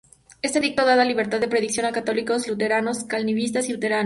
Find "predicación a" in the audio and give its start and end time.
1.47-1.91